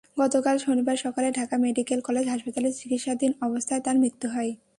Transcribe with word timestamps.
গতকাল 0.17 0.55
শনিবার 0.57 0.97
সকালে 0.97 1.29
ঢাকা 1.31 1.55
মেডিকেল 1.57 1.99
কলেজ 2.07 2.25
হাসপাতালে 2.27 2.69
চিকিৎসাধীন 2.79 3.31
অবস্থায় 3.41 3.81
তাঁর 3.85 3.97
মৃত্যু 3.99 4.27
হয়। 4.27 4.51